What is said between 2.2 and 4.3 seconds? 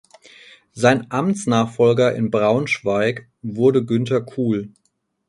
Braunschweig wurde Günter